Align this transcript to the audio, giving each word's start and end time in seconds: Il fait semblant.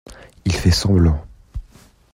Il 0.45 0.51
fait 0.53 0.71
semblant. 0.71 1.23